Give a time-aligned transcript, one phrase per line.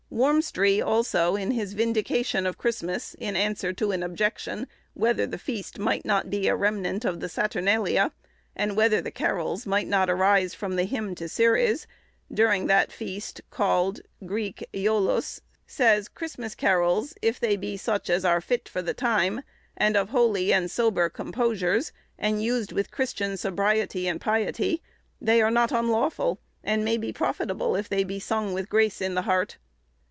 [0.13, 5.79] Warmstry, also, in his 'Vindication of Christmas,' in answer to an objection, whether the feast
[5.79, 8.11] might not be a remnant of the Saturnalia,
[8.53, 11.87] and whether the carols might not arise from the hymn to Ceres,
[12.31, 18.41] during that feast called [Greek: ioulos], says "Christmasse Kariles, if they be such as are
[18.41, 19.43] fit for the time,
[19.77, 24.83] and of holy and sober composures, and used with Christian sobriety and piety,
[25.21, 29.15] they are not unlawfull, and may be profitable, if they be sung with grace in
[29.15, 29.57] the heart."